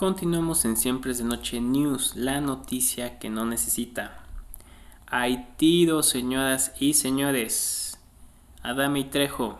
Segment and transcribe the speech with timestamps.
[0.00, 4.24] Continuamos en Siempre es de Noche News, la noticia que no necesita.
[5.06, 5.46] Hay
[6.00, 7.98] señoras y señores.
[8.62, 9.58] Adame y Trejo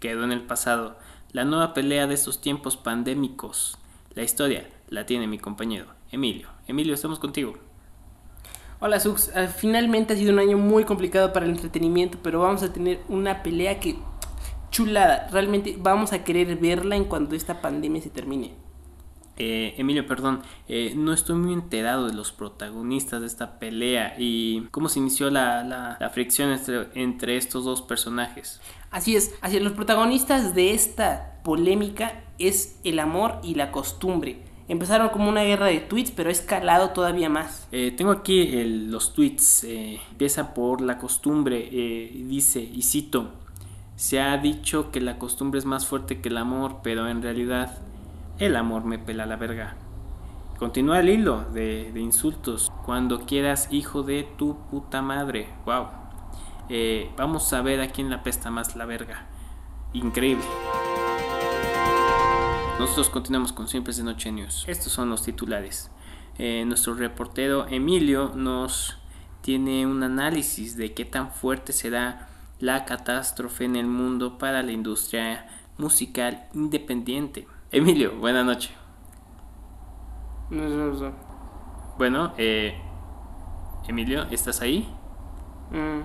[0.00, 0.98] quedó en el pasado.
[1.32, 3.78] La nueva pelea de estos tiempos pandémicos.
[4.14, 6.48] La historia la tiene mi compañero Emilio.
[6.66, 7.54] Emilio, estamos contigo.
[8.80, 12.62] Hola Sux, Ah, finalmente ha sido un año muy complicado para el entretenimiento, pero vamos
[12.62, 13.96] a tener una pelea que
[14.70, 18.62] chulada, realmente vamos a querer verla en cuando esta pandemia se termine.
[19.36, 24.62] Eh, Emilio, perdón, eh, no estoy muy enterado de los protagonistas de esta pelea y
[24.70, 28.60] cómo se inició la, la- la fricción entre, entre estos dos personajes.
[28.90, 34.38] Así es, así es, los protagonistas de esta polémica es el amor y la costumbre.
[34.68, 37.66] Empezaron como una guerra de tweets, pero ha escalado todavía más.
[37.72, 39.64] Eh, tengo aquí el- los tweets.
[39.64, 41.68] eh, empieza por la costumbre.
[41.72, 43.32] eh, dice, y cito,
[43.96, 47.78] se ha dicho que la costumbre es más fuerte que el amor, pero en realidad
[48.38, 49.76] el amor me pela la verga.
[50.58, 52.72] Continúa el hilo de, insultos.
[52.84, 55.48] Cuando quieras, hijo de tu puta madre.
[55.66, 55.88] Wow.
[56.68, 59.26] Eh, vamos a ver a quién la pesta más la verga.
[59.92, 60.44] Increíble.
[62.78, 64.64] Nosotros continuamos con Siempre de Noche News.
[64.66, 65.90] Estos son los titulares.
[66.38, 68.98] Eh, nuestro reportero Emilio nos
[69.42, 74.72] tiene un análisis de qué tan fuerte será la catástrofe en el mundo para la
[74.72, 75.46] industria
[75.78, 77.46] musical independiente.
[77.74, 78.70] Emilio, buena noche.
[81.98, 82.80] Bueno, eh,
[83.88, 84.88] Emilio, ¿estás ahí?
[85.72, 86.02] Mm,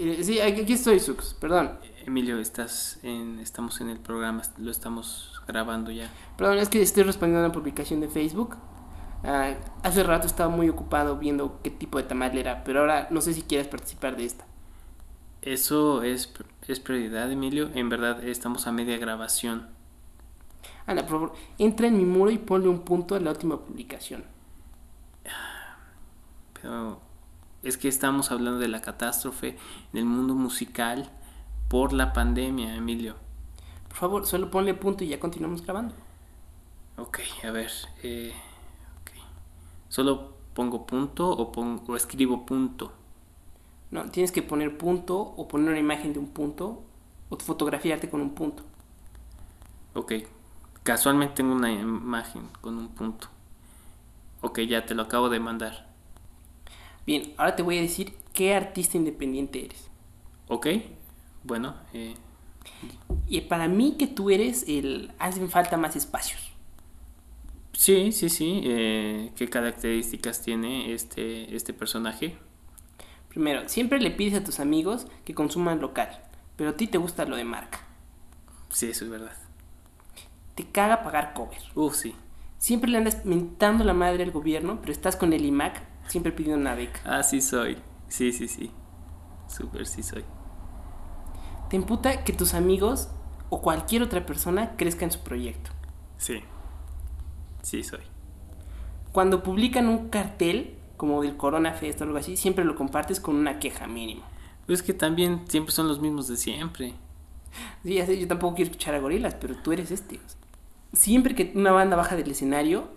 [0.00, 1.78] eh, sí, aquí aquí estoy, Sux, perdón.
[2.04, 6.10] Emilio, estás en, estamos en el programa, lo estamos grabando ya.
[6.36, 8.56] Perdón, es que estoy respondiendo a una publicación de Facebook.
[9.24, 13.22] Ah, hace rato estaba muy ocupado viendo qué tipo de tamal era, pero ahora no
[13.22, 14.44] sé si quieres participar de esta.
[15.40, 16.30] Eso es,
[16.66, 17.70] es prioridad, Emilio.
[17.72, 19.77] En verdad, estamos a media grabación.
[20.86, 24.24] Ana, por favor, entra en mi muro y ponle un punto a la última publicación.
[26.54, 27.00] Pero
[27.62, 29.56] es que estamos hablando de la catástrofe
[29.92, 31.10] en el mundo musical
[31.68, 33.16] por la pandemia, Emilio.
[33.88, 35.94] Por favor, solo ponle punto y ya continuamos grabando.
[36.96, 37.70] Ok, a ver.
[38.02, 38.32] eh.
[39.88, 42.92] ¿Solo pongo punto o, pon- o escribo punto?
[43.90, 46.82] No, tienes que poner punto o poner una imagen de un punto
[47.30, 48.62] o fotografiarte con un punto.
[49.94, 50.12] Ok.
[50.88, 53.28] Casualmente tengo una imagen con un punto.
[54.40, 55.86] Ok, ya te lo acabo de mandar.
[57.06, 59.90] Bien, ahora te voy a decir qué artista independiente eres.
[60.48, 60.66] Ok.
[61.44, 62.16] Bueno, eh,
[63.28, 65.12] Y para mí que tú eres el...
[65.18, 66.40] Hacen falta más espacios.
[67.72, 68.60] sí, sí, sí.
[68.64, 72.36] eh, ¿Qué características tiene este, este personaje?
[73.28, 76.10] Primero, siempre le pides a tus amigos que consuman local,
[76.56, 77.80] pero a ti te gusta lo de marca.
[78.70, 79.36] Sí, eso es verdad.
[80.58, 81.60] Te caga pagar cover.
[81.76, 82.16] Uf, sí.
[82.56, 86.60] Siempre le andas mentando la madre al gobierno, pero estás con el IMAC siempre pidiendo
[86.60, 86.98] una beca.
[87.04, 87.78] Ah, sí soy.
[88.08, 88.72] Sí, sí, sí.
[89.46, 90.24] Súper sí soy.
[91.70, 93.08] Te imputa que tus amigos
[93.50, 95.70] o cualquier otra persona crezca en su proyecto.
[96.16, 96.40] Sí.
[97.62, 98.02] Sí soy.
[99.12, 103.36] Cuando publican un cartel, como del Corona Fest o algo así, siempre lo compartes con
[103.36, 104.24] una queja mínima.
[104.66, 106.94] Pero es que también siempre son los mismos de siempre.
[107.84, 110.18] Sí, ya sé, yo tampoco quiero escuchar a gorilas, pero tú eres este.
[110.92, 112.88] Siempre que una banda baja del escenario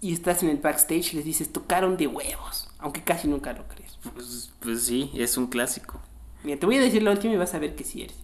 [0.00, 3.98] y estás en el backstage, les dices, tocaron de huevos, aunque casi nunca lo crees.
[4.14, 6.00] Pues, pues sí, es un clásico.
[6.44, 8.16] Mira, te voy a decir la última y vas a ver que sí eres.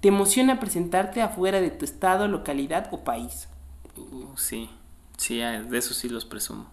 [0.00, 3.48] Te emociona presentarte afuera de tu estado, localidad o país.
[3.96, 4.68] Uh, sí.
[5.16, 6.66] Sí, de eso sí los presumo.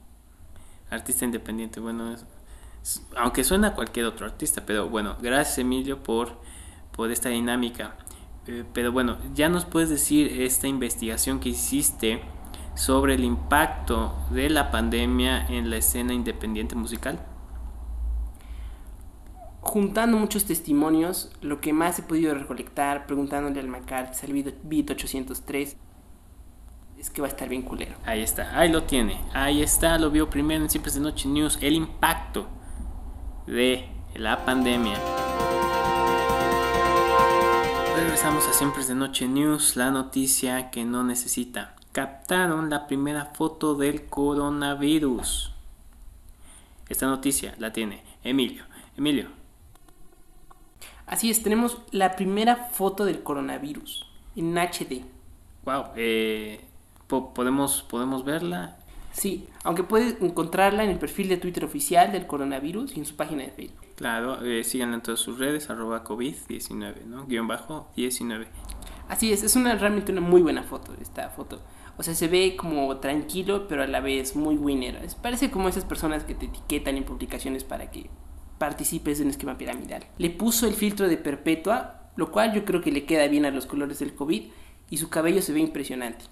[0.89, 2.25] Artista independiente, bueno, es-
[2.83, 6.39] es- aunque suena a cualquier otro artista, pero bueno, gracias Emilio por,
[6.91, 7.95] por esta dinámica.
[8.47, 12.21] Eh, pero bueno, ya nos puedes decir esta investigación que hiciste
[12.75, 17.19] sobre el impacto de la pandemia en la escena independiente musical.
[19.61, 24.89] Juntando muchos testimonios, lo que más he podido recolectar, preguntándole al McCarthy, al Beat- Beat
[24.89, 25.77] 803,
[26.97, 27.93] es que va a estar bien culero.
[28.05, 31.59] Ahí está, ahí lo tiene, ahí está, lo vio primero en Siempre de Noche News,
[31.61, 32.47] el impacto
[33.45, 34.95] de la pandemia.
[38.11, 41.77] Regresamos a Siempre es de Noche News, la noticia que no necesita.
[41.93, 45.53] Captaron la primera foto del coronavirus.
[46.89, 48.65] Esta noticia la tiene Emilio.
[48.97, 49.29] Emilio,
[51.05, 54.05] Así es, tenemos la primera foto del coronavirus
[54.35, 55.05] en HD.
[55.63, 56.65] wow, eh,
[57.07, 58.75] po- podemos, podemos verla.
[59.13, 63.15] Sí, aunque puedes encontrarla en el perfil de Twitter oficial del coronavirus y en su
[63.15, 63.85] página de Facebook.
[63.95, 67.25] Claro, eh, síganla en todas sus redes, arroba COVID-19, ¿no?
[67.25, 68.47] Guión bajo 19.
[69.07, 71.61] Así es, es una realmente una muy buena foto esta foto.
[71.97, 74.97] O sea, se ve como tranquilo, pero a la vez muy winner.
[75.21, 78.09] Parece como esas personas que te etiquetan en publicaciones para que
[78.57, 80.05] participes en un esquema piramidal.
[80.17, 83.51] Le puso el filtro de perpetua, lo cual yo creo que le queda bien a
[83.51, 84.43] los colores del COVID
[84.89, 86.25] y su cabello se ve impresionante.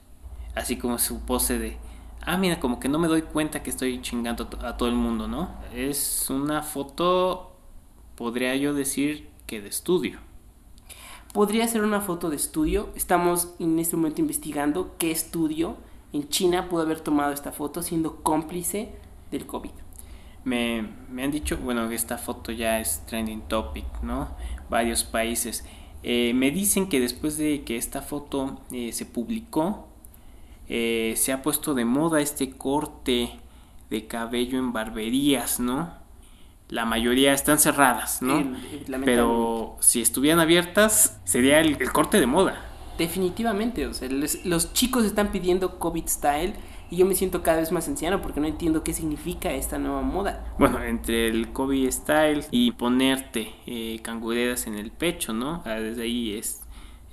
[0.56, 1.78] Así como su pose de,
[2.26, 5.28] ah, mira, como que no me doy cuenta que estoy chingando a todo el mundo,
[5.28, 5.56] ¿no?
[5.74, 7.56] Es una foto,
[8.16, 10.20] podría yo decir que de estudio.
[11.34, 12.90] Podría ser una foto de estudio.
[12.96, 15.78] Estamos en este momento investigando qué estudio
[16.14, 18.94] en China pudo haber tomado esta foto siendo cómplice
[19.32, 19.72] del COVID.
[20.44, 24.30] Me, han dicho, bueno, que esta foto ya es trending topic, ¿no?
[24.70, 25.66] Varios países.
[26.02, 29.89] Eh, me dicen que después de que esta foto eh, se publicó,
[30.70, 33.40] eh, se ha puesto de moda este corte
[33.90, 36.00] de cabello en barberías, ¿no?
[36.70, 38.56] la mayoría están cerradas, ¿no?
[39.04, 42.64] Pero si estuvieran abiertas, sería el, corte de moda.
[42.98, 46.54] Definitivamente, o sea, los chicos están pidiendo COVID style
[46.92, 50.02] y yo me siento cada vez más anciano porque no entiendo qué significa esta nueva
[50.02, 50.54] moda.
[50.60, 55.64] Bueno, entre el COVID style y ponerte eh, cangureras en el pecho, ¿no?
[55.66, 56.62] Ah, desde ahí es,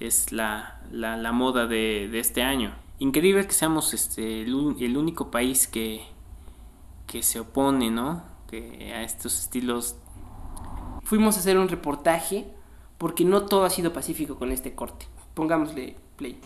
[0.00, 2.74] es la, la, moda de, de, este año.
[2.98, 6.02] Increíble que seamos este, el, único país que,
[7.06, 8.22] que se opone, ¿no?
[8.46, 9.96] que a estos estilos.
[11.02, 12.46] Fuimos a hacer un reportaje
[12.98, 15.06] porque no todo ha sido pacífico con este corte.
[15.34, 16.40] Pongámosle play.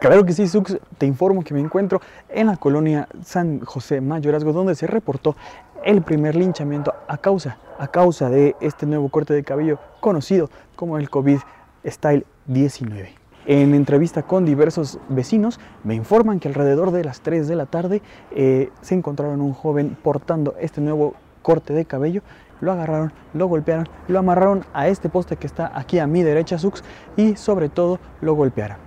[0.00, 4.52] Claro que sí, Sux, te informo que me encuentro en la colonia San José Mayorazgo,
[4.52, 5.36] donde se reportó
[5.84, 10.98] el primer linchamiento a causa, a causa de este nuevo corte de cabello conocido como
[10.98, 11.38] el COVID
[11.86, 13.25] Style 19.
[13.48, 18.02] En entrevista con diversos vecinos, me informan que alrededor de las 3 de la tarde
[18.32, 22.22] eh, se encontraron un joven portando este nuevo corte de cabello.
[22.60, 26.58] Lo agarraron, lo golpearon, lo amarraron a este poste que está aquí a mi derecha,
[26.58, 26.82] Sux,
[27.16, 28.78] y sobre todo lo golpearon.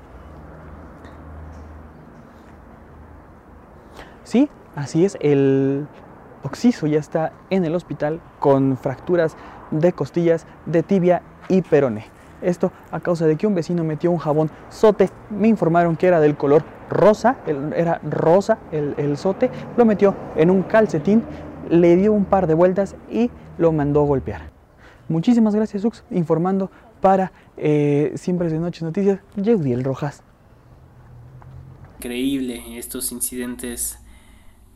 [4.25, 5.87] Sí, así es, el
[6.43, 9.37] Oxiso ya está en el hospital con fracturas
[9.71, 12.18] de costillas, de tibia y perone.
[12.41, 15.09] Esto a causa de que un vecino metió un jabón sote.
[15.29, 17.37] Me informaron que era del color rosa,
[17.75, 19.49] era rosa el, el sote.
[19.77, 21.23] Lo metió en un calcetín,
[21.69, 24.49] le dio un par de vueltas y lo mandó golpear.
[25.09, 26.69] Muchísimas gracias, Ux, informando
[27.01, 30.23] para eh, Siempre de Noches Noticias, el Rojas.
[31.97, 33.99] Increíble, estos incidentes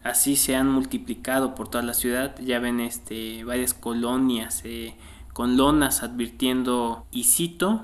[0.03, 2.35] así se han multiplicado por toda la ciudad.
[2.39, 4.61] Ya ven este, varias colonias.
[4.65, 4.95] Eh,
[5.33, 7.83] con lonas advirtiendo, y cito,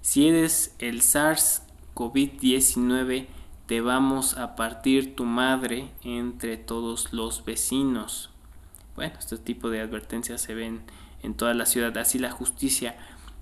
[0.00, 1.64] si eres el SARS
[1.94, 3.26] COVID-19,
[3.66, 8.30] te vamos a partir tu madre entre todos los vecinos.
[8.94, 10.82] Bueno, este tipo de advertencias se ven
[11.22, 12.96] en toda la ciudad, así la justicia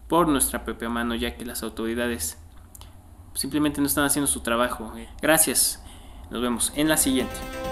[0.08, 2.38] por nuestra propia mano, ya que las autoridades
[3.34, 4.92] simplemente no están haciendo su trabajo.
[5.20, 5.82] Gracias,
[6.30, 7.69] nos vemos en la siguiente.